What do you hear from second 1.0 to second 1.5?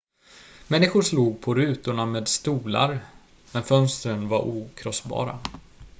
slog